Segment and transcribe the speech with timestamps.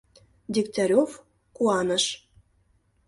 [0.53, 1.11] Дегтярев
[1.55, 2.05] куаныш: